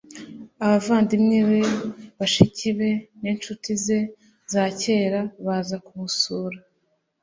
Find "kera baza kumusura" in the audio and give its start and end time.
4.79-6.57